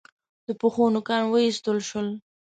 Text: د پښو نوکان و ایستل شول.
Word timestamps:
د 0.45 0.47
پښو 0.59 0.85
نوکان 0.95 1.23
و 1.27 1.35
ایستل 1.45 1.77
شول. 1.89 2.07